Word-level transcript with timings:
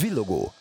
Villogó. 0.00 0.52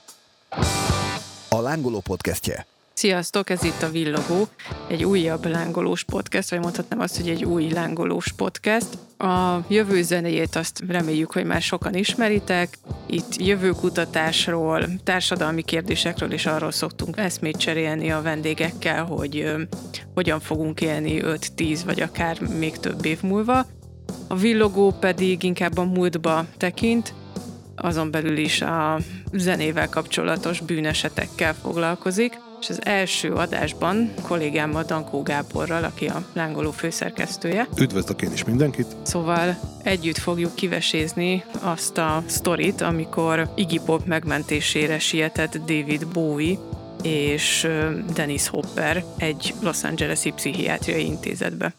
A 1.49 1.59
lángoló 1.61 1.99
podcastje. 1.99 2.65
Sziasztok, 2.93 3.49
ez 3.49 3.63
itt 3.63 3.81
a 3.81 3.89
Villogó, 3.89 4.47
egy 4.87 5.03
újabb 5.03 5.45
lángolós 5.45 6.03
podcast, 6.03 6.49
vagy 6.49 6.59
mondhatnám 6.59 6.99
azt, 6.99 7.17
hogy 7.17 7.29
egy 7.29 7.45
új 7.45 7.69
lángolós 7.69 8.31
podcast. 8.31 8.87
A 9.17 9.65
jövő 9.67 10.01
zenéjét 10.01 10.55
azt 10.55 10.83
reméljük, 10.87 11.31
hogy 11.31 11.45
már 11.45 11.61
sokan 11.61 11.93
ismeritek. 11.93 12.77
Itt 13.07 13.35
jövőkutatásról, 13.35 14.89
társadalmi 15.03 15.61
kérdésekről 15.61 16.31
és 16.31 16.45
arról 16.45 16.71
szoktunk 16.71 17.17
eszmét 17.17 17.57
cserélni 17.57 18.11
a 18.11 18.21
vendégekkel, 18.21 19.05
hogy 19.05 19.39
ö, 19.39 19.61
hogyan 20.13 20.39
fogunk 20.39 20.81
élni 20.81 21.19
5-10 21.23 21.79
vagy 21.85 22.01
akár 22.01 22.39
még 22.41 22.77
több 22.77 23.05
év 23.05 23.21
múlva. 23.21 23.65
A 24.27 24.35
Villogó 24.35 24.91
pedig 24.91 25.43
inkább 25.43 25.77
a 25.77 25.83
múltba 25.83 26.45
tekint, 26.57 27.13
azon 27.75 28.11
belül 28.11 28.37
is 28.37 28.61
a 28.61 28.99
zenével 29.33 29.89
kapcsolatos 29.89 30.59
bűnesetekkel 30.59 31.53
foglalkozik, 31.53 32.39
és 32.61 32.69
az 32.69 32.85
első 32.85 33.33
adásban 33.33 34.13
kollégámmal 34.21 34.83
Dankó 34.83 35.21
Gáborral, 35.21 35.83
aki 35.83 36.07
a 36.07 36.23
lángoló 36.33 36.71
főszerkesztője. 36.71 37.67
Üdvözlök 37.79 38.21
én 38.21 38.31
is 38.31 38.43
mindenkit! 38.43 38.95
Szóval 39.03 39.59
együtt 39.83 40.17
fogjuk 40.17 40.55
kivesézni 40.55 41.43
azt 41.59 41.97
a 41.97 42.23
sztorit, 42.25 42.81
amikor 42.81 43.49
Iggy 43.55 43.81
Pop 43.85 44.05
megmentésére 44.05 44.99
sietett 44.99 45.57
David 45.57 46.07
Bowie 46.07 46.57
és 47.03 47.67
Dennis 48.13 48.47
Hopper 48.47 49.03
egy 49.17 49.53
Los 49.61 49.83
Angeles-i 49.83 50.31
pszichiátriai 50.31 51.05
intézetbe. 51.05 51.73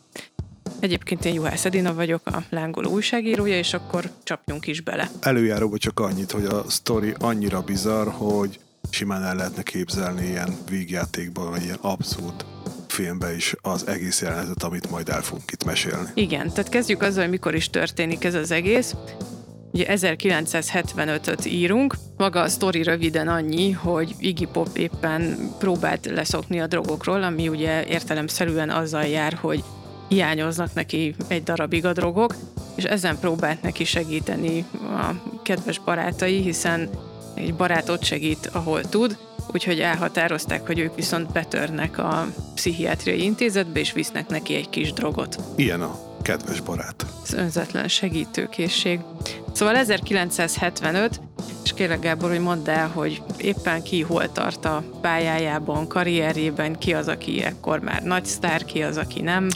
Egyébként 0.83 1.25
én 1.25 1.35
Juhász 1.35 1.65
Edina 1.65 1.95
vagyok, 1.95 2.27
a 2.27 2.43
lángoló 2.51 2.91
újságírója, 2.91 3.57
és 3.57 3.75
akkor 3.75 4.11
csapjunk 4.23 4.67
is 4.67 4.81
bele. 4.81 5.11
Előjáróban 5.21 5.79
csak 5.79 6.01
annyit, 6.01 6.31
hogy 6.31 6.45
a 6.45 6.65
sztori 6.69 7.15
annyira 7.19 7.61
bizarr, 7.61 8.09
hogy 8.09 8.59
simán 8.91 9.23
el 9.23 9.35
lehetne 9.35 9.63
képzelni 9.63 10.27
ilyen 10.27 10.57
vígjátékban, 10.71 11.51
vagy 11.51 11.63
ilyen 11.63 11.79
abszurd 11.81 12.45
filmbe 12.89 13.35
is 13.35 13.55
az 13.61 13.87
egész 13.87 14.23
jelenetet, 14.23 14.63
amit 14.63 14.91
majd 14.91 15.09
el 15.09 15.23
fogunk 15.23 15.53
itt 15.53 15.65
mesélni. 15.65 16.09
Igen, 16.15 16.49
tehát 16.49 16.69
kezdjük 16.69 17.03
azzal, 17.03 17.23
hogy 17.23 17.31
mikor 17.31 17.55
is 17.55 17.71
történik 17.71 18.25
ez 18.25 18.35
az 18.35 18.51
egész. 18.51 18.95
Ugye 19.73 19.87
1975-öt 19.89 21.45
írunk, 21.45 21.95
maga 22.17 22.41
a 22.41 22.49
sztori 22.49 22.83
röviden 22.83 23.29
annyi, 23.29 23.71
hogy 23.71 24.15
Iggy 24.19 24.49
Pop 24.49 24.77
éppen 24.77 25.51
próbált 25.59 26.07
leszokni 26.07 26.61
a 26.61 26.67
drogokról, 26.67 27.23
ami 27.23 27.49
ugye 27.49 27.87
értelemszerűen 27.87 28.71
azzal 28.71 29.05
jár, 29.05 29.33
hogy 29.33 29.65
hiányoznak 30.13 30.75
neki 30.75 31.15
egy 31.29 31.43
darabig 31.43 31.85
a 31.85 31.93
drogok, 31.93 32.35
és 32.75 32.85
ezen 32.85 33.19
próbált 33.19 33.63
neki 33.63 33.85
segíteni 33.85 34.65
a 34.73 35.13
kedves 35.43 35.79
barátai, 35.79 36.41
hiszen 36.41 36.91
egy 37.35 37.55
barát 37.55 37.89
ott 37.89 38.05
segít, 38.05 38.51
ahol 38.53 38.81
tud, 38.89 39.19
úgyhogy 39.53 39.81
elhatározták, 39.81 40.67
hogy 40.67 40.79
ők 40.79 40.95
viszont 40.95 41.33
betörnek 41.33 41.99
a 41.99 42.27
pszichiátriai 42.55 43.23
intézetbe, 43.23 43.81
és 43.81 43.93
visznek 43.93 44.29
neki 44.29 44.55
egy 44.55 44.71
kis 44.71 44.93
drogot. 44.93 45.39
Ilyen 45.57 45.81
a 45.81 45.99
kedves 46.23 46.61
barát. 46.61 47.07
Ez 47.25 47.33
önzetlen 47.33 47.89
segítőkészség. 47.89 49.01
Szóval 49.53 49.77
1975, 49.77 51.21
és 51.65 51.73
kérlek 51.73 52.01
Gábor, 52.01 52.31
hogy 52.31 52.41
mondd 52.41 52.71
el, 52.71 52.89
hogy 52.89 53.23
éppen 53.37 53.83
ki 53.83 54.03
hol 54.03 54.33
tart 54.33 54.65
a 54.65 54.85
pályájában, 55.01 55.89
karrierjében, 55.89 56.79
ki 56.79 56.95
az, 56.95 57.09
aki 57.09 57.43
ekkor 57.43 57.81
már 57.81 58.03
nagy 58.03 58.25
sztár, 58.25 58.65
ki 58.65 58.83
az, 58.83 58.97
aki 58.97 59.21
nem. 59.21 59.49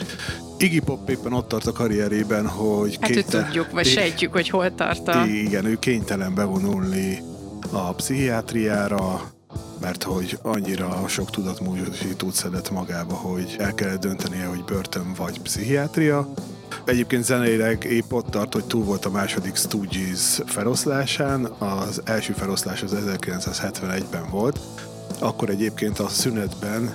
Iggy 0.59 0.81
Pop 0.81 1.11
éppen 1.11 1.33
ott 1.33 1.49
tart 1.49 1.67
a 1.67 1.73
karrierében, 1.73 2.49
hogy... 2.49 2.99
Hát, 3.01 3.11
kényte... 3.11 3.37
hogy 3.37 3.45
tudjuk, 3.45 3.71
vagy 3.71 3.87
sejtjük, 3.87 4.33
hogy 4.33 4.49
hol 4.49 4.75
tart 4.75 5.09
a... 5.09 5.27
Igen, 5.27 5.65
ő 5.65 5.79
kénytelen 5.79 6.35
bevonulni 6.35 7.23
a 7.71 7.93
pszichiátriára, 7.93 9.31
mert 9.81 10.03
hogy 10.03 10.39
annyira 10.43 11.05
sok 11.09 11.31
tudatmódosítót 11.31 12.35
szedett 12.35 12.71
magába, 12.71 13.15
hogy 13.15 13.57
el 13.59 13.75
kellett 13.75 14.01
döntenie, 14.01 14.47
hogy 14.47 14.65
börtön 14.65 15.13
vagy 15.17 15.41
pszichiátria. 15.41 16.33
Egyébként 16.85 17.25
zeneileg 17.25 17.85
épp 17.85 18.13
ott 18.13 18.31
tart, 18.31 18.53
hogy 18.53 18.65
túl 18.65 18.85
volt 18.85 19.05
a 19.05 19.11
második 19.11 19.57
Stooges 19.57 20.41
feloszlásán, 20.47 21.45
az 21.45 22.03
első 22.05 22.33
feloszlás 22.33 22.83
az 22.83 22.97
1971-ben 23.07 24.31
volt, 24.31 24.61
akkor 25.19 25.51
egyébként 25.51 25.99
a 25.99 26.09
szünetben 26.09 26.95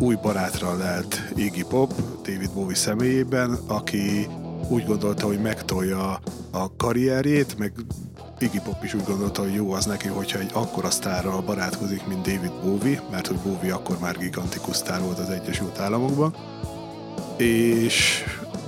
új 0.00 0.14
barátra 0.22 0.76
lelt 0.76 1.22
Iggy 1.34 1.64
Pop, 1.64 1.92
David 2.22 2.50
Bowie 2.50 2.74
személyében, 2.74 3.58
aki 3.66 4.28
úgy 4.68 4.84
gondolta, 4.86 5.26
hogy 5.26 5.40
megtolja 5.40 6.20
a 6.50 6.76
karrierjét, 6.76 7.58
meg 7.58 7.72
Iggy 8.38 8.60
Pop 8.60 8.84
is 8.84 8.94
úgy 8.94 9.04
gondolta, 9.04 9.42
hogy 9.42 9.54
jó 9.54 9.72
az 9.72 9.84
neki, 9.84 10.08
hogyha 10.08 10.38
egy 10.38 10.50
akkora 10.52 10.90
sztárral 10.90 11.40
barátkozik, 11.40 12.06
mint 12.06 12.26
David 12.26 12.52
Bowie, 12.64 13.02
mert 13.10 13.26
hogy 13.26 13.36
Bowie 13.36 13.74
akkor 13.74 13.98
már 13.98 14.18
gigantikus 14.18 14.76
sztár 14.76 15.00
volt 15.00 15.18
az 15.18 15.28
Egyesült 15.28 15.78
Államokban. 15.78 16.34
És 17.36 18.24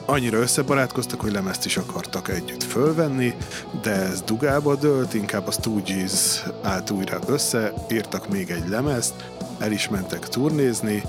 annyira 0.07 0.39
összebarátkoztak, 0.39 1.21
hogy 1.21 1.33
lemezt 1.33 1.65
is 1.65 1.77
akartak 1.77 2.29
együtt 2.29 2.63
fölvenni, 2.63 3.35
de 3.83 3.91
ez 3.91 4.21
dugába 4.23 4.77
dőlt, 4.77 5.15
inkább 5.15 5.47
a 5.47 5.51
Stooges 5.51 6.43
állt 6.63 6.91
újra 6.91 7.19
össze, 7.27 7.73
írtak 7.93 8.29
még 8.29 8.51
egy 8.51 8.69
lemezt, 8.69 9.15
el 9.59 9.73
is 9.73 9.89
mentek 9.89 10.29
turnézni, 10.29 11.03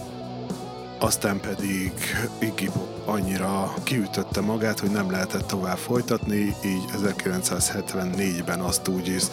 aztán 1.04 1.40
pedig 1.40 1.92
Iggy 2.40 2.70
Pop 2.72 3.08
annyira 3.08 3.74
kiütötte 3.84 4.42
magát, 4.42 4.80
hogy 4.80 4.90
nem 4.90 5.12
lehetett 5.12 5.48
tovább 5.48 5.78
folytatni, 5.78 6.56
így 6.66 6.84
1974-ben 7.04 8.60
azt 8.60 8.88
úgy 8.88 9.08
is 9.08 9.24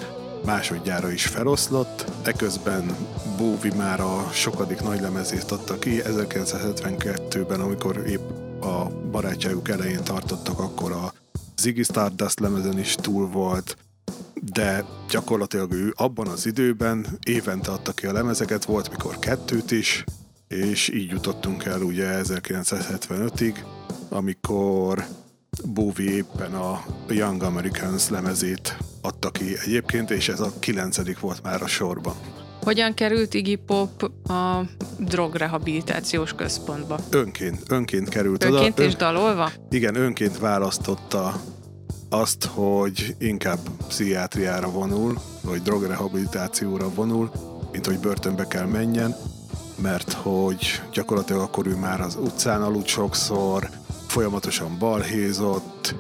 másodjára 0.44 1.10
is 1.10 1.26
feloszlott, 1.26 2.04
eközben 2.22 2.96
Bowie 3.36 3.74
már 3.74 4.00
a 4.00 4.28
sokadik 4.32 4.80
nagy 4.80 5.00
lemezét 5.00 5.50
adta 5.50 5.78
ki, 5.78 6.02
1972-ben, 6.04 7.60
amikor 7.60 8.02
épp 8.06 8.30
a 8.62 8.90
barátságuk 9.10 9.68
elején 9.68 10.04
tartottak, 10.04 10.58
akkor 10.58 10.92
a 10.92 11.12
Ziggy 11.56 11.84
Stardust 11.84 12.40
lemezen 12.40 12.78
is 12.78 12.94
túl 12.94 13.28
volt, 13.28 13.76
de 14.34 14.84
gyakorlatilag 15.10 15.72
ő 15.72 15.92
abban 15.96 16.26
az 16.26 16.46
időben 16.46 17.06
évente 17.26 17.70
adta 17.70 17.92
ki 17.92 18.06
a 18.06 18.12
lemezeket, 18.12 18.64
volt 18.64 18.90
mikor 18.90 19.18
kettőt 19.18 19.70
is, 19.70 20.04
és 20.50 20.88
így 20.88 21.10
jutottunk 21.10 21.64
el 21.64 21.82
ugye 21.82 22.20
1975-ig, 22.22 23.54
amikor 24.08 25.04
Bowie 25.64 26.10
éppen 26.10 26.54
a 26.54 26.84
Young 27.08 27.42
Americans 27.42 28.08
lemezét 28.08 28.76
adta 29.02 29.30
ki 29.30 29.56
egyébként, 29.64 30.10
és 30.10 30.28
ez 30.28 30.40
a 30.40 30.52
kilencedik 30.58 31.20
volt 31.20 31.42
már 31.42 31.62
a 31.62 31.66
sorban. 31.66 32.14
Hogyan 32.62 32.94
került 32.94 33.34
Iggy 33.34 33.58
Pop 33.66 34.02
a 34.30 34.64
drogrehabilitációs 34.98 36.32
központba? 36.32 36.98
Önként, 37.10 37.62
önként 37.68 38.08
került 38.08 38.44
önként 38.44 38.78
oda. 38.78 38.88
és 38.88 38.94
dalolva? 38.94 39.50
Igen, 39.70 39.94
önként 39.94 40.38
választotta 40.38 41.40
azt, 42.08 42.44
hogy 42.44 43.16
inkább 43.18 43.58
pszichiátriára 43.88 44.70
vonul, 44.70 45.20
vagy 45.42 45.62
drogrehabilitációra 45.62 46.94
vonul, 46.94 47.30
mint 47.72 47.86
hogy 47.86 47.98
börtönbe 47.98 48.46
kell 48.46 48.66
menjen, 48.66 49.16
mert 49.82 50.12
hogy 50.12 50.82
gyakorlatilag 50.92 51.42
akkor 51.42 51.66
ő 51.66 51.76
már 51.76 52.00
az 52.00 52.16
utcán 52.20 52.62
aludt 52.62 52.86
sokszor, 52.86 53.68
folyamatosan 54.06 54.78
balhézott, 54.78 55.94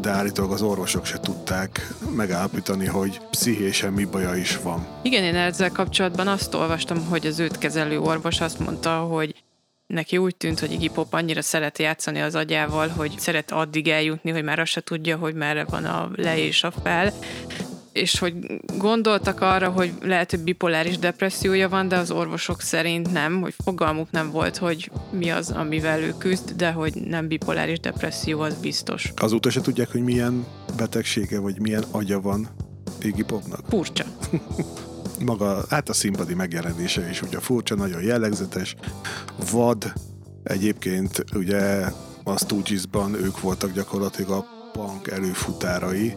de 0.00 0.10
állítólag 0.10 0.52
az 0.52 0.62
orvosok 0.62 1.04
se 1.04 1.18
tudták 1.20 1.94
megállapítani, 2.16 2.86
hogy 2.86 3.20
pszichésen 3.30 3.92
mi 3.92 4.04
baja 4.04 4.34
is 4.34 4.56
van. 4.56 4.86
Igen, 5.02 5.22
én 5.22 5.34
ezzel 5.34 5.70
kapcsolatban 5.70 6.28
azt 6.28 6.54
olvastam, 6.54 7.04
hogy 7.08 7.26
az 7.26 7.38
őt 7.38 7.58
kezelő 7.58 8.00
orvos 8.00 8.40
azt 8.40 8.58
mondta, 8.58 8.98
hogy 8.98 9.34
neki 9.86 10.18
úgy 10.18 10.36
tűnt, 10.36 10.60
hogy 10.60 10.72
Iggy 10.72 10.90
Pop 10.90 11.14
annyira 11.14 11.42
szeret 11.42 11.78
játszani 11.78 12.20
az 12.20 12.34
agyával, 12.34 12.88
hogy 12.88 13.14
szeret 13.18 13.50
addig 13.50 13.88
eljutni, 13.88 14.30
hogy 14.30 14.42
már 14.44 14.58
azt 14.58 14.70
se 14.70 14.80
tudja, 14.80 15.16
hogy 15.16 15.34
merre 15.34 15.64
van 15.64 15.84
a 15.84 16.10
le 16.16 16.38
és 16.38 16.62
a 16.64 16.70
fel, 16.82 17.12
és 17.92 18.18
hogy 18.18 18.34
gondoltak 18.78 19.40
arra, 19.40 19.68
hogy 19.68 19.92
lehet, 20.02 20.30
hogy 20.30 20.40
bipoláris 20.40 20.98
depressziója 20.98 21.68
van, 21.68 21.88
de 21.88 21.96
az 21.96 22.10
orvosok 22.10 22.60
szerint 22.60 23.12
nem, 23.12 23.40
hogy 23.40 23.54
fogalmuk 23.64 24.10
nem 24.10 24.30
volt, 24.30 24.56
hogy 24.56 24.90
mi 25.10 25.30
az, 25.30 25.50
amivel 25.50 26.00
ő 26.00 26.14
küzd, 26.18 26.52
de 26.56 26.70
hogy 26.72 26.94
nem 26.94 27.28
bipoláris 27.28 27.80
depresszió, 27.80 28.40
az 28.40 28.54
biztos. 28.60 29.12
Azóta 29.16 29.50
se 29.50 29.60
tudják, 29.60 29.90
hogy 29.90 30.02
milyen 30.02 30.46
betegsége, 30.76 31.38
vagy 31.38 31.60
milyen 31.60 31.84
agya 31.90 32.20
van 32.20 32.48
Iggy 33.02 33.24
Popnak. 33.24 33.60
Furcsa. 33.68 34.04
Maga, 35.24 35.64
hát 35.68 35.88
a 35.88 35.92
színpadi 35.92 36.34
megjelenése 36.34 37.10
is 37.10 37.22
ugye 37.22 37.40
furcsa, 37.40 37.74
nagyon 37.74 38.02
jellegzetes, 38.02 38.74
vad, 39.50 39.92
egyébként 40.42 41.24
ugye 41.34 41.84
a 42.24 42.38
Stooges-ban 42.38 43.14
ők 43.14 43.40
voltak 43.40 43.72
gyakorlatilag 43.72 44.30
a 44.30 44.46
punk 44.72 45.08
előfutárai, 45.08 46.14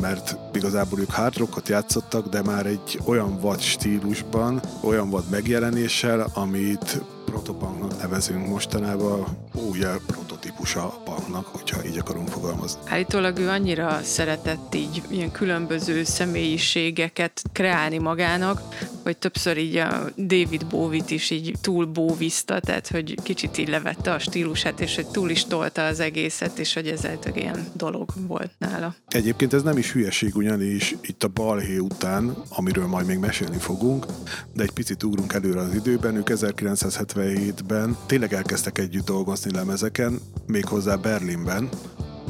mert 0.00 0.36
igazából 0.52 1.00
ők 1.00 1.10
hard 1.10 1.36
rockot 1.36 1.68
játszottak, 1.68 2.28
de 2.28 2.42
már 2.42 2.66
egy 2.66 3.00
olyan 3.04 3.40
vad 3.40 3.60
stílusban, 3.60 4.60
olyan 4.80 5.10
vad 5.10 5.24
megjelenéssel, 5.30 6.26
amit 6.34 7.02
protopunknak 7.24 8.00
nevezünk 8.00 8.48
mostanában, 8.48 9.24
ugye 9.70 9.88
prototípusa 10.06 10.82
a 10.82 11.00
punk 11.04 11.23
sztároknak, 11.24 11.46
hogyha 11.46 11.84
így 11.84 11.98
akarunk 11.98 12.28
fogalmazni. 12.28 12.80
Állítólag 12.86 13.38
ő 13.38 13.48
annyira 13.48 14.00
szeretett 14.02 14.74
így 14.74 15.02
ilyen 15.10 15.30
különböző 15.30 16.04
személyiségeket 16.04 17.42
kreálni 17.52 17.98
magának, 17.98 18.60
hogy 19.02 19.16
többször 19.16 19.56
így 19.56 19.76
a 19.76 20.04
David 20.16 20.66
Bowie-t 20.66 21.10
is 21.10 21.30
így 21.30 21.54
túl 21.60 21.86
bóvizta, 21.86 22.60
tehát 22.60 22.88
hogy 22.88 23.22
kicsit 23.22 23.58
így 23.58 23.68
levette 23.68 24.12
a 24.12 24.18
stílusát, 24.18 24.80
és 24.80 24.94
hogy 24.94 25.06
túl 25.06 25.30
is 25.30 25.44
tolta 25.44 25.84
az 25.84 26.00
egészet, 26.00 26.58
és 26.58 26.74
hogy 26.74 26.86
ez 26.86 27.04
egy 27.04 27.36
ilyen 27.36 27.66
dolog 27.72 28.10
volt 28.26 28.50
nála. 28.58 28.94
Egyébként 29.08 29.52
ez 29.52 29.62
nem 29.62 29.78
is 29.78 29.92
hülyeség, 29.92 30.36
ugyanis 30.36 30.96
itt 31.00 31.24
a 31.24 31.28
balhé 31.28 31.76
után, 31.76 32.36
amiről 32.48 32.86
majd 32.86 33.06
még 33.06 33.18
mesélni 33.18 33.58
fogunk, 33.58 34.06
de 34.52 34.62
egy 34.62 34.70
picit 34.70 35.02
ugrunk 35.02 35.32
előre 35.32 35.60
az 35.60 35.74
időben, 35.74 36.16
ők 36.16 36.28
1977-ben 36.30 37.96
tényleg 38.06 38.32
elkezdtek 38.32 38.78
együtt 38.78 39.04
dolgozni 39.04 39.52
lemezeken, 39.52 40.20
méghozzá 40.46 40.96
Berlinben, 41.14 41.68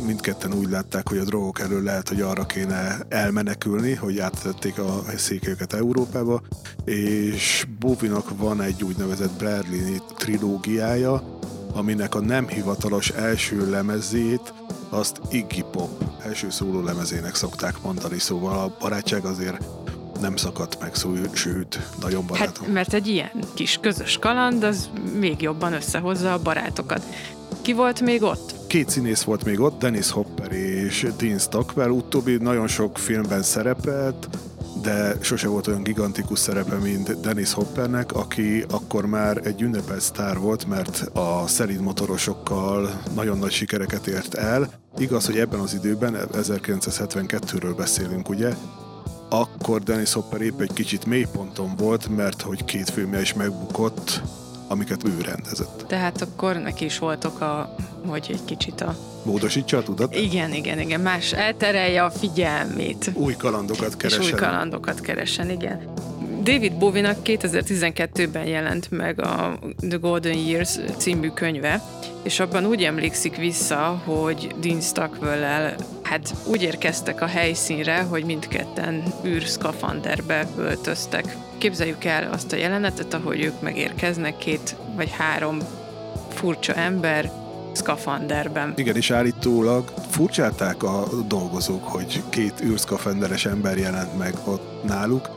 mindketten 0.06 0.54
úgy 0.54 0.70
látták, 0.70 1.08
hogy 1.08 1.18
a 1.18 1.24
drogok 1.24 1.60
elől 1.60 1.82
lehet, 1.82 2.08
hogy 2.08 2.20
arra 2.20 2.46
kéne 2.46 2.98
elmenekülni, 3.08 3.94
hogy 3.94 4.18
áttették 4.18 4.78
a 4.78 5.02
székelyeket 5.16 5.72
Európába, 5.72 6.42
és 6.84 7.66
Bovinak 7.78 8.36
van 8.36 8.60
egy 8.60 8.84
úgynevezett 8.84 9.38
Berlini 9.38 10.02
trilógiája, 10.16 11.38
aminek 11.72 12.14
a 12.14 12.20
nem 12.20 12.48
hivatalos 12.48 13.10
első 13.10 13.70
lemezét 13.70 14.52
azt 14.88 15.20
Iggy 15.30 15.64
Pop 15.70 16.04
első 16.24 16.50
szóló 16.50 16.82
lemezének 16.82 17.34
szokták 17.34 17.82
mondani, 17.82 18.18
szóval 18.18 18.58
a 18.58 18.76
barátság 18.80 19.24
azért 19.24 19.64
nem 20.20 20.36
szakadt 20.36 20.80
meg, 20.80 20.94
szó, 20.94 21.12
sőt, 21.32 21.80
nagyon 22.00 22.26
barátom. 22.26 22.64
Hát, 22.64 22.72
mert 22.72 22.92
egy 22.92 23.08
ilyen 23.08 23.44
kis 23.54 23.78
közös 23.80 24.18
kaland, 24.18 24.64
az 24.64 24.90
még 25.18 25.42
jobban 25.42 25.72
összehozza 25.72 26.32
a 26.32 26.42
barátokat. 26.42 27.04
Ki 27.62 27.72
volt 27.72 28.00
még 28.00 28.22
ott? 28.22 28.63
Két 28.74 28.88
színész 28.88 29.22
volt 29.22 29.44
még 29.44 29.60
ott, 29.60 29.78
Dennis 29.78 30.10
Hopper 30.10 30.52
és 30.52 31.06
Dean 31.18 31.38
Stockwell, 31.38 31.88
utóbbi 31.88 32.36
nagyon 32.36 32.66
sok 32.66 32.98
filmben 32.98 33.42
szerepelt, 33.42 34.28
de 34.82 35.16
sose 35.20 35.48
volt 35.48 35.66
olyan 35.66 35.82
gigantikus 35.82 36.38
szerepe, 36.38 36.74
mint 36.74 37.20
Dennis 37.20 37.52
Hoppernek, 37.52 38.12
aki 38.12 38.64
akkor 38.70 39.06
már 39.06 39.40
egy 39.44 39.62
ünnepelt 39.62 40.00
sztár 40.00 40.38
volt, 40.38 40.66
mert 40.66 41.10
a 41.12 41.46
szelid 41.46 41.80
motorosokkal 41.80 43.00
nagyon 43.14 43.38
nagy 43.38 43.52
sikereket 43.52 44.06
ért 44.06 44.34
el. 44.34 44.70
Igaz, 44.96 45.26
hogy 45.26 45.38
ebben 45.38 45.60
az 45.60 45.74
időben, 45.74 46.16
1972-ről 46.32 47.74
beszélünk, 47.76 48.28
ugye, 48.28 48.54
akkor 49.28 49.82
Dennis 49.82 50.12
Hopper 50.12 50.40
épp 50.40 50.60
egy 50.60 50.72
kicsit 50.72 51.06
mélyponton 51.06 51.76
volt, 51.76 52.16
mert 52.16 52.42
hogy 52.42 52.64
két 52.64 52.90
filmje 52.90 53.20
is 53.20 53.34
megbukott, 53.34 54.22
amiket 54.68 55.04
ő 55.04 55.20
rendezett. 55.20 55.84
Tehát 55.86 56.22
akkor 56.22 56.56
neki 56.56 56.84
is 56.84 56.98
volt 56.98 57.24
oka, 57.24 57.74
hogy 58.06 58.26
egy 58.28 58.44
kicsit 58.44 58.80
a... 58.80 58.96
Módosítsa 59.22 59.76
a 59.76 59.82
tudat? 59.82 60.14
Igen, 60.14 60.52
igen, 60.52 60.80
igen. 60.80 61.00
Más 61.00 61.32
elterelje 61.32 62.04
a 62.04 62.10
figyelmét. 62.10 63.10
Új 63.14 63.34
kalandokat 63.36 63.96
keresen. 63.96 64.22
És 64.22 64.32
új 64.32 64.38
kalandokat 64.38 65.00
keresen, 65.00 65.50
igen. 65.50 65.92
David 66.44 66.72
Bowie-nak 66.72 67.16
2012-ben 67.24 68.46
jelent 68.46 68.90
meg 68.90 69.20
a 69.20 69.58
The 69.88 69.96
Golden 69.96 70.38
Years 70.38 70.78
című 70.96 71.28
könyve, 71.28 71.82
és 72.22 72.40
abban 72.40 72.66
úgy 72.66 72.82
emlékszik 72.82 73.36
vissza, 73.36 74.02
hogy 74.04 74.54
Dean 74.60 74.80
stockwell 74.80 75.74
hát 76.02 76.34
úgy 76.46 76.62
érkeztek 76.62 77.20
a 77.20 77.26
helyszínre, 77.26 78.02
hogy 78.02 78.24
mindketten 78.24 79.02
űrszkafanderbe 79.24 80.46
öltöztek. 80.58 81.36
Képzeljük 81.58 82.04
el 82.04 82.32
azt 82.32 82.52
a 82.52 82.56
jelenetet, 82.56 83.14
ahogy 83.14 83.44
ők 83.44 83.60
megérkeznek, 83.60 84.36
két 84.36 84.76
vagy 84.96 85.10
három 85.10 85.58
furcsa 86.28 86.74
ember, 86.74 87.32
szkafanderben. 87.72 88.72
Igen, 88.76 88.96
és 88.96 89.10
állítólag 89.10 89.92
furcsálták 90.10 90.82
a 90.82 91.08
dolgozók, 91.28 91.84
hogy 91.84 92.22
két 92.28 92.62
űrszkafanderes 92.64 93.46
ember 93.46 93.76
jelent 93.76 94.18
meg 94.18 94.34
ott 94.44 94.84
náluk, 94.84 95.30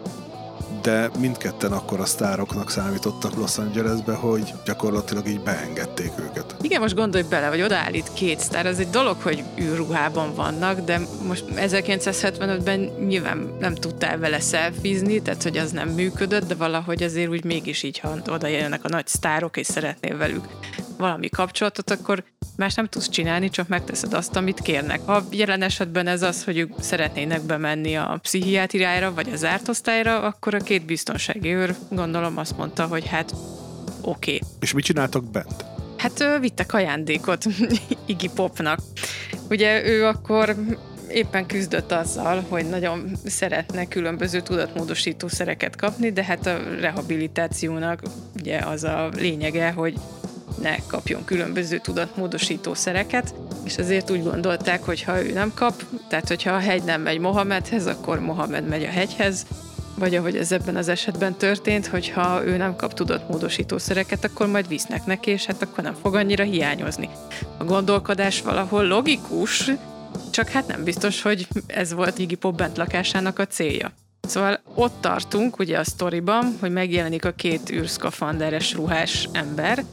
de 0.82 1.10
mindketten 1.20 1.72
akkor 1.72 2.00
a 2.00 2.06
sztároknak 2.06 2.70
számítottak 2.70 3.36
Los 3.36 3.58
Angelesbe, 3.58 4.14
hogy 4.14 4.54
gyakorlatilag 4.66 5.28
így 5.28 5.40
beengedték 5.40 6.12
őket. 6.20 6.56
Igen, 6.62 6.82
most 6.82 6.96
gondolj 6.96 7.24
bele, 7.30 7.48
hogy 7.48 7.62
odaállít 7.62 8.14
két 8.14 8.40
sztár, 8.40 8.66
az 8.66 8.80
egy 8.80 8.90
dolog, 8.90 9.16
hogy 9.22 9.44
űrruhában 9.60 10.34
vannak, 10.36 10.80
de 10.80 11.00
most 11.28 11.44
1975-ben 11.56 12.80
nyilván 13.08 13.56
nem 13.60 13.76
tudtál 13.76 14.18
vele 14.18 14.40
szelfizni, 14.40 15.22
tehát 15.22 15.44
hogy 15.44 15.58
az 15.58 15.72
nem 15.72 15.90
működött, 15.90 16.48
de 16.48 16.56
valahogy 16.56 17.04
azért 17.04 17.30
úgy 17.30 17.44
mégis 17.44 17.84
így, 17.84 18.00
ha 18.00 18.16
oda 18.28 18.48
jönnek 18.48 18.84
a 18.84 18.90
nagy 18.90 19.08
sztárok, 19.08 19.58
és 19.58 19.68
szeretnél 19.68 20.18
velük 20.18 20.46
valami 20.98 21.30
kapcsolatot, 21.30 21.92
akkor 21.92 22.24
más 22.56 22.74
nem 22.74 22.88
tudsz 22.88 23.10
csinálni, 23.10 23.50
csak 23.50 23.68
megteszed 23.68 24.14
azt, 24.14 24.36
amit 24.36 24.60
kérnek. 24.60 25.02
Ha 25.06 25.24
jelen 25.32 25.62
esetben 25.62 26.08
ez 26.08 26.22
az, 26.22 26.44
hogy 26.44 26.58
ők 26.58 26.72
szeretnének 26.80 27.42
bemenni 27.42 27.96
a 27.96 28.20
pszichiátriára, 28.22 29.14
vagy 29.14 29.30
a 29.34 29.36
zárt 29.36 29.68
osztályra, 29.68 30.22
akkor 30.22 30.54
a 30.54 30.60
két 30.60 30.86
biztonsági 30.86 31.54
őr 31.54 31.76
gondolom 31.90 32.38
azt 32.38 32.58
mondta, 32.58 32.86
hogy 32.86 33.08
hát 33.08 33.34
oké. 34.02 34.36
Okay. 34.36 34.42
És 34.60 34.74
mit 34.74 34.84
csináltak 34.84 35.32
bent? 35.32 35.66
Hát 35.98 36.20
ő, 36.20 36.40
vittek 36.40 36.74
ajándékot 36.74 37.46
Iggy 38.06 38.30
Popnak. 38.36 38.80
Ugye 39.50 39.86
ő 39.86 40.06
akkor 40.06 40.56
éppen 41.10 41.46
küzdött 41.46 41.92
azzal, 41.92 42.46
hogy 42.50 42.70
nagyon 42.70 43.12
szeretne 43.26 43.86
különböző 43.86 44.42
tudatmódosító 44.42 45.28
szereket 45.28 45.76
kapni, 45.76 46.12
de 46.12 46.24
hát 46.24 46.46
a 46.46 46.58
rehabilitációnak 46.80 48.02
ugye 48.40 48.60
az 48.60 48.84
a 48.84 49.10
lényege, 49.16 49.72
hogy 49.72 49.94
ne 50.62 50.76
kapjon 50.88 51.26
különböző 51.26 51.78
tudatmódosító 51.78 52.74
szereket, 52.74 53.34
és 53.64 53.78
azért 53.78 54.12
úgy 54.12 54.24
gondolták, 54.24 54.84
hogy 54.84 55.02
ha 55.02 55.24
ő 55.24 55.34
nem 55.34 55.52
kap, 55.56 55.84
tehát 56.10 56.28
hogyha 56.28 56.52
a 56.52 56.60
hegy 56.60 56.84
nem 56.84 57.02
megy 57.02 57.20
Mohamedhez, 57.20 57.86
akkor 57.86 58.20
Mohamed 58.20 58.68
megy 58.68 58.84
a 58.84 58.90
hegyhez, 58.90 59.46
vagy 59.96 60.16
ahogy 60.16 60.38
ez 60.38 60.52
ebben 60.52 60.76
az 60.76 60.88
esetben 60.88 61.36
történt, 61.36 61.88
hogy 61.88 62.10
ha 62.10 62.46
ő 62.46 62.58
nem 62.58 62.76
kap 62.76 62.94
tudatmódosító 62.94 63.78
szereket, 63.78 64.24
akkor 64.24 64.48
majd 64.48 64.68
visznek 64.68 65.06
neki, 65.06 65.32
és 65.32 65.46
hát 65.46 65.62
akkor 65.62 65.84
nem 65.84 65.96
fog 66.02 66.16
annyira 66.16 66.44
hiányozni. 66.44 67.10
A 67.58 67.64
gondolkodás 67.64 68.42
valahol 68.42 68.88
logikus, 68.88 69.72
csak 70.32 70.50
hát 70.50 70.68
nem 70.68 70.84
biztos, 70.84 71.22
hogy 71.22 71.48
ez 71.68 71.94
volt 71.94 72.18
Iggy 72.18 72.36
Pop 72.36 72.56
bent 72.58 72.78
lakásának 72.78 73.40
a 73.40 73.46
célja. 73.46 73.92
Szóval 74.22 74.60
ott 74.76 75.02
tartunk 75.02 75.60
ugye 75.60 75.80
a 75.80 75.84
sztoriban, 75.84 76.58
hogy 76.60 76.72
megjelenik 76.72 77.26
a 77.26 77.32
két 77.32 77.72
űrszkafanderes 77.72 78.74
ruhás 78.74 79.30
ember, 79.32 79.84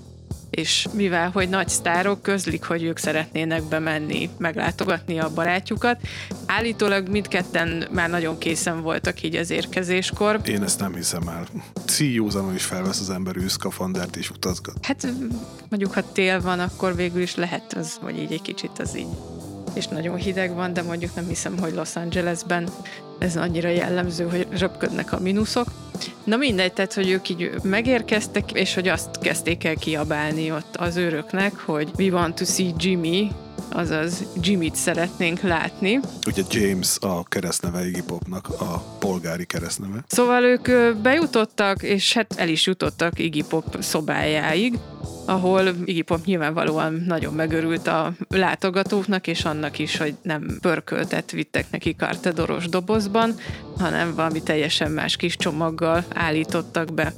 és 0.55 0.87
mivel, 0.93 1.31
hogy 1.31 1.49
nagy 1.49 1.69
sztárok 1.69 2.23
közlik, 2.23 2.65
hogy 2.65 2.83
ők 2.83 2.99
szeretnének 2.99 3.63
bemenni, 3.63 4.31
meglátogatni 4.39 5.19
a 5.19 5.33
barátjukat, 5.35 6.01
állítólag 6.47 7.09
mindketten 7.09 7.89
már 7.91 8.11
nagyon 8.11 8.39
készen 8.39 8.83
voltak 8.83 9.23
így 9.23 9.37
az 9.37 9.51
érkezéskor. 9.51 10.41
Én 10.47 10.63
ezt 10.63 10.81
nem 10.81 10.95
hiszem 10.95 11.29
el. 11.29 11.47
Szíjózanon 11.85 12.55
is 12.55 12.65
felvesz 12.65 13.01
az 13.01 13.11
ember 13.11 13.37
őszkafandert 13.37 14.17
és 14.17 14.31
utazgat. 14.31 14.87
Hát 14.87 15.13
mondjuk, 15.69 15.93
ha 15.93 16.13
tél 16.13 16.41
van, 16.41 16.61
akkor 16.61 16.97
végül 16.97 17.23
is 17.23 17.35
lehet 17.35 17.73
az, 17.73 17.99
hogy 18.01 18.19
így 18.19 18.33
egy 18.33 18.43
kicsit 18.43 18.79
az 18.79 18.97
így 18.97 19.07
és 19.75 19.87
nagyon 19.87 20.17
hideg 20.17 20.55
van, 20.55 20.73
de 20.73 20.83
mondjuk 20.83 21.15
nem 21.15 21.27
hiszem, 21.27 21.59
hogy 21.59 21.75
Los 21.75 21.97
Angelesben 21.97 22.69
ez 23.25 23.37
annyira 23.37 23.69
jellemző, 23.69 24.29
hogy 24.29 24.47
röpködnek 24.59 25.13
a 25.13 25.21
mínuszok. 25.21 25.67
Na 26.25 26.37
mindegy, 26.37 26.73
tehát, 26.73 26.95
hogy 26.95 27.11
ők 27.11 27.29
így 27.29 27.51
megérkeztek, 27.63 28.53
és 28.53 28.75
hogy 28.75 28.89
azt 28.89 29.19
kezdték 29.21 29.65
el 29.65 29.75
kiabálni 29.75 30.53
ott 30.53 30.77
az 30.77 30.97
őröknek, 30.97 31.59
hogy 31.59 31.91
we 31.99 32.11
want 32.11 32.35
to 32.35 32.45
see 32.45 32.73
Jimmy, 32.79 33.31
azaz 33.75 34.25
Jimmy-t 34.41 34.75
szeretnénk 34.75 35.41
látni. 35.41 36.01
Ugye 36.27 36.43
James 36.51 36.97
a 37.01 37.23
keresztneve 37.25 37.87
Iggy 37.87 38.03
Popnak, 38.03 38.49
a 38.49 38.97
polgári 38.99 39.45
keresztneve. 39.45 40.05
Szóval 40.07 40.43
ők 40.43 40.97
bejutottak, 40.97 41.83
és 41.83 42.13
hát 42.13 42.35
el 42.37 42.49
is 42.49 42.67
jutottak 42.67 43.19
Iggy 43.19 43.45
Pop 43.45 43.77
szobájáig, 43.81 44.79
ahol 45.27 45.75
Iggy 45.85 46.03
Pop 46.03 46.25
nyilvánvalóan 46.25 47.05
nagyon 47.07 47.35
megörült 47.35 47.87
a 47.87 48.13
látogatóknak, 48.29 49.27
és 49.27 49.45
annak 49.45 49.79
is, 49.79 49.97
hogy 49.97 50.15
nem 50.23 50.59
pörköltet 50.61 51.31
vittek 51.31 51.71
neki 51.71 51.97
kartedoros 51.97 52.69
dobozban, 52.69 53.35
hanem 53.79 54.15
valami 54.15 54.43
teljesen 54.43 54.91
más 54.91 55.17
kis 55.17 55.37
csomaggal 55.37 56.05
állítottak 56.15 56.95
be. 56.95 57.13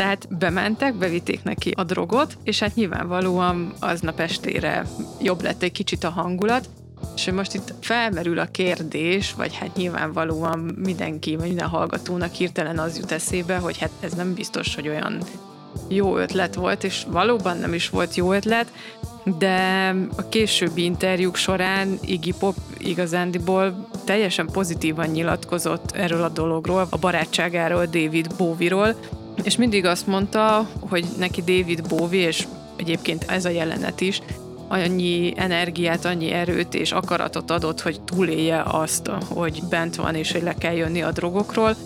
Tehát 0.00 0.36
bementek, 0.38 0.94
bevitték 0.94 1.42
neki 1.42 1.72
a 1.76 1.84
drogot, 1.84 2.36
és 2.42 2.58
hát 2.58 2.74
nyilvánvalóan 2.74 3.72
aznap 3.80 4.20
estére 4.20 4.86
jobb 5.22 5.42
lett 5.42 5.62
egy 5.62 5.72
kicsit 5.72 6.04
a 6.04 6.10
hangulat, 6.10 6.68
és 7.16 7.30
most 7.30 7.54
itt 7.54 7.74
felmerül 7.80 8.38
a 8.38 8.44
kérdés, 8.44 9.34
vagy 9.34 9.56
hát 9.56 9.76
nyilvánvalóan 9.76 10.58
mindenki, 10.58 11.36
vagy 11.36 11.46
minden 11.46 11.68
hallgatónak 11.68 12.32
hirtelen 12.32 12.78
az 12.78 12.98
jut 12.98 13.10
eszébe, 13.10 13.56
hogy 13.56 13.78
hát 13.78 13.90
ez 14.00 14.12
nem 14.12 14.34
biztos, 14.34 14.74
hogy 14.74 14.88
olyan 14.88 15.18
jó 15.88 16.16
ötlet 16.16 16.54
volt, 16.54 16.84
és 16.84 17.06
valóban 17.08 17.56
nem 17.58 17.74
is 17.74 17.88
volt 17.88 18.14
jó 18.14 18.32
ötlet, 18.32 18.72
de 19.38 19.94
a 20.16 20.28
későbbi 20.28 20.84
interjúk 20.84 21.36
során 21.36 21.98
Iggy 22.04 22.34
Pop 22.38 22.54
igazándiból 22.78 23.88
teljesen 24.04 24.46
pozitívan 24.46 25.08
nyilatkozott 25.08 25.90
erről 25.90 26.22
a 26.22 26.28
dologról, 26.28 26.86
a 26.90 26.98
barátságáról, 26.98 27.86
David 27.86 28.34
Bowie-ról, 28.36 28.96
és 29.42 29.56
mindig 29.56 29.84
azt 29.84 30.06
mondta, 30.06 30.68
hogy 30.80 31.04
neki 31.18 31.40
David 31.40 31.88
Bowie, 31.88 32.26
és 32.26 32.46
egyébként 32.76 33.24
ez 33.28 33.44
a 33.44 33.48
jelenet 33.48 34.00
is, 34.00 34.20
annyi 34.68 35.32
energiát, 35.36 36.04
annyi 36.04 36.30
erőt 36.30 36.74
és 36.74 36.92
akaratot 36.92 37.50
adott, 37.50 37.80
hogy 37.80 38.00
túlélje 38.00 38.62
azt, 38.66 39.10
hogy 39.28 39.62
bent 39.70 39.96
van 39.96 40.14
és 40.14 40.32
hogy 40.32 40.42
le 40.42 40.54
kell 40.54 40.74
jönni 40.74 41.02
a 41.02 41.12
drogokról, 41.12 41.76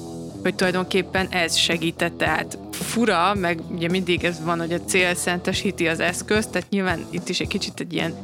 hogy 0.43 0.55
tulajdonképpen 0.55 1.27
ez 1.31 1.57
segítette 1.57 2.27
át. 2.27 2.59
Fura, 2.73 3.35
meg 3.35 3.61
ugye 3.75 3.89
mindig 3.89 4.25
ez 4.25 4.45
van, 4.45 4.59
hogy 4.59 4.73
a 4.73 4.81
cél 4.81 5.15
szentesíti 5.15 5.89
az 5.89 6.01
eszközt, 6.01 6.51
tehát 6.51 6.71
nyilván 6.71 7.07
itt 7.11 7.29
is 7.29 7.41
egy 7.41 7.49
kicsit 7.49 7.81
egy 7.81 7.93
ilyen 7.93 8.15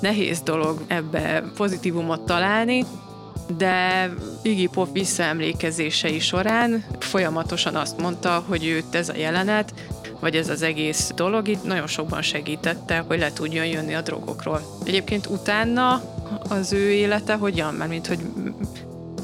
nehéz 0.00 0.40
dolog 0.40 0.84
ebbe 0.86 1.44
pozitívumot 1.56 2.20
találni, 2.20 2.84
de 3.56 4.10
Iggy 4.42 4.68
Pop 4.68 4.92
visszaemlékezései 4.92 6.18
során 6.18 6.84
folyamatosan 6.98 7.74
azt 7.74 8.00
mondta, 8.00 8.44
hogy 8.48 8.66
őt 8.66 8.94
ez 8.94 9.08
a 9.08 9.16
jelenet, 9.16 9.74
vagy 10.20 10.36
ez 10.36 10.48
az 10.48 10.62
egész 10.62 11.12
dolog 11.14 11.48
itt 11.48 11.64
nagyon 11.64 11.86
sokban 11.86 12.22
segítette, 12.22 13.04
hogy 13.06 13.18
le 13.18 13.32
tudjon 13.32 13.66
jönni 13.66 13.94
a 13.94 14.00
drogokról. 14.00 14.78
Egyébként 14.84 15.26
utána 15.26 16.02
az 16.48 16.72
ő 16.72 16.90
élete 16.90 17.34
hogyan, 17.34 17.74
mert 17.74 17.90
mint 17.90 18.06
hogy 18.06 18.18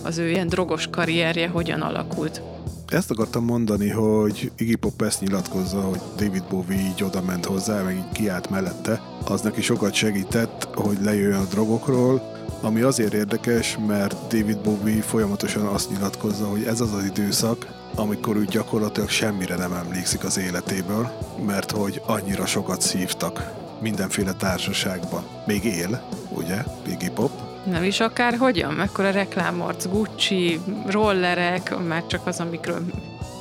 az 0.02 0.18
ő 0.18 0.28
ilyen 0.28 0.48
drogos 0.48 0.86
karrierje 0.90 1.48
hogyan 1.48 1.80
alakult? 1.80 2.42
Ezt 2.88 3.10
akartam 3.10 3.44
mondani, 3.44 3.88
hogy 3.88 4.50
Iggy 4.56 4.76
Pop 4.76 5.02
ezt 5.02 5.20
nyilatkozza, 5.20 5.80
hogy 5.80 6.00
David 6.16 6.44
Bowie 6.50 6.78
így 6.78 7.02
oda 7.02 7.22
ment 7.22 7.44
hozzá, 7.44 7.82
meg 7.82 7.96
így 7.96 8.12
kiállt 8.12 8.50
mellette. 8.50 9.02
Az 9.24 9.40
neki 9.40 9.62
sokat 9.62 9.94
segített, 9.94 10.68
hogy 10.74 10.98
lejöjjön 11.02 11.40
a 11.40 11.44
drogokról, 11.44 12.37
ami 12.60 12.80
azért 12.80 13.12
érdekes, 13.12 13.78
mert 13.86 14.16
David 14.28 14.58
Bowie 14.58 15.02
folyamatosan 15.02 15.66
azt 15.66 15.90
nyilatkozza, 15.90 16.46
hogy 16.46 16.62
ez 16.62 16.80
az 16.80 16.92
az 16.92 17.04
időszak, 17.04 17.66
amikor 17.94 18.36
ő 18.36 18.44
gyakorlatilag 18.44 19.08
semmire 19.08 19.56
nem 19.56 19.72
emlékszik 19.72 20.24
az 20.24 20.38
életéből, 20.38 21.10
mert 21.46 21.70
hogy 21.70 22.02
annyira 22.06 22.46
sokat 22.46 22.80
szívtak 22.80 23.52
mindenféle 23.80 24.32
társaságban. 24.32 25.22
Még 25.46 25.64
él, 25.64 26.02
ugye, 26.28 26.64
Iggy 26.86 27.10
Pop, 27.10 27.30
nem 27.64 27.82
is 27.82 28.00
akár 28.00 28.36
hogyan, 28.36 28.72
mekkora 28.72 29.10
reklámorc, 29.10 29.86
Gucci, 29.86 30.60
rollerek, 30.86 31.86
már 31.86 32.06
csak 32.06 32.26
az, 32.26 32.40
amikről 32.40 32.80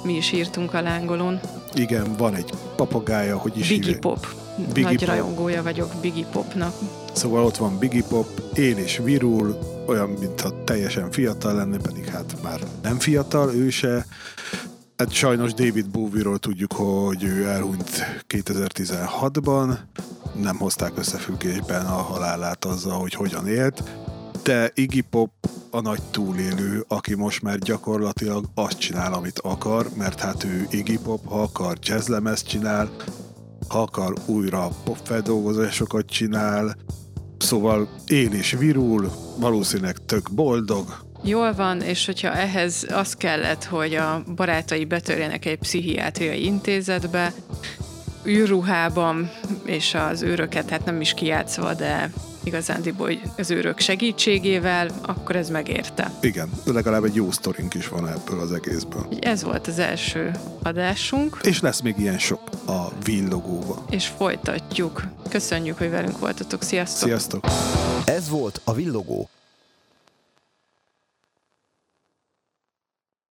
mi 0.03 0.15
is 0.15 0.31
írtunk 0.31 0.73
a 0.73 0.81
lángolón. 0.81 1.39
Igen, 1.73 2.15
van 2.17 2.35
egy 2.35 2.49
papagája, 2.75 3.37
hogy 3.37 3.57
is 3.57 3.67
Biggie 3.67 3.97
Pop. 3.97 4.27
Biggie 4.57 4.83
Nagy 4.83 4.97
Pop. 4.97 5.07
rajongója 5.07 5.63
vagyok 5.63 5.91
Biggie 6.01 6.25
Popnak. 6.25 6.73
Szóval 7.13 7.45
ott 7.45 7.57
van 7.57 7.77
Biggie 7.77 8.03
Pop, 8.03 8.41
él 8.53 8.77
és 8.77 9.01
virul, 9.03 9.59
olyan, 9.87 10.09
mintha 10.09 10.63
teljesen 10.63 11.11
fiatal 11.11 11.55
lenne, 11.55 11.77
pedig 11.77 12.05
hát 12.05 12.35
már 12.43 12.59
nem 12.81 12.99
fiatal, 12.99 13.53
ő 13.53 13.69
se. 13.69 14.05
Hát 14.97 15.11
sajnos 15.11 15.53
David 15.53 15.89
Bowie-ról 15.89 16.37
tudjuk, 16.37 16.73
hogy 16.73 17.23
ő 17.23 17.47
elhunyt 17.47 17.89
2016-ban, 18.27 19.77
nem 20.41 20.57
hozták 20.57 20.97
összefüggésben 20.97 21.85
a 21.85 22.01
halálát 22.01 22.65
azzal, 22.65 22.99
hogy 22.99 23.13
hogyan 23.13 23.47
élt, 23.47 23.83
de 24.43 24.71
Iggy 24.75 25.03
Pop 25.09 25.29
a 25.71 25.81
nagy 25.81 26.01
túlélő, 26.11 26.85
aki 26.87 27.15
most 27.15 27.41
már 27.41 27.57
gyakorlatilag 27.57 28.45
azt 28.55 28.79
csinál, 28.79 29.13
amit 29.13 29.39
akar, 29.39 29.87
mert 29.95 30.19
hát 30.19 30.43
ő 30.43 30.67
Iggy 30.69 30.99
Pop, 30.99 31.27
ha 31.27 31.41
akar 31.41 31.77
jazzlemezt 31.81 32.47
csinál, 32.47 32.89
akar 33.67 34.13
újra 34.25 34.69
popfeldolgozásokat 34.83 36.05
csinál, 36.05 36.75
szóval 37.37 37.89
él 38.07 38.33
és 38.33 38.51
virul, 38.51 39.11
valószínűleg 39.39 39.97
tök 40.05 40.31
boldog, 40.31 41.05
Jól 41.23 41.53
van, 41.53 41.81
és 41.81 42.05
hogyha 42.05 42.33
ehhez 42.33 42.85
az 42.89 43.13
kellett, 43.13 43.63
hogy 43.63 43.95
a 43.95 44.23
barátai 44.35 44.85
betörjenek 44.85 45.45
egy 45.45 45.57
pszichiátriai 45.57 46.45
intézetbe, 46.45 47.33
űrruhában, 48.25 49.31
és 49.65 49.93
az 49.93 50.21
őröket 50.21 50.69
hát 50.69 50.85
nem 50.85 51.01
is 51.01 51.13
kijátszva, 51.13 51.73
de 51.73 52.11
igazándiból 52.47 53.11
az 53.37 53.51
őrök 53.51 53.79
segítségével, 53.79 54.89
akkor 55.01 55.35
ez 55.35 55.49
megérte. 55.49 56.11
Igen, 56.21 56.49
legalább 56.65 57.03
egy 57.03 57.15
jó 57.15 57.31
sztorink 57.31 57.73
is 57.73 57.87
van 57.87 58.07
ebből 58.07 58.39
az 58.39 58.51
egészből. 58.51 59.07
Ez 59.19 59.43
volt 59.43 59.67
az 59.67 59.79
első 59.79 60.31
adásunk. 60.63 61.39
És 61.43 61.61
lesz 61.61 61.81
még 61.81 61.95
ilyen 61.97 62.19
sok 62.19 62.41
a 62.65 62.87
villogóba. 63.03 63.85
És 63.89 64.07
folytatjuk. 64.07 65.03
Köszönjük, 65.29 65.77
hogy 65.77 65.89
velünk 65.89 66.19
voltatok. 66.19 66.63
Sziasztok! 66.63 67.07
Sziasztok! 67.07 67.45
Ez 68.05 68.29
volt 68.29 68.61
a 68.63 68.73
Villogó 68.73 69.29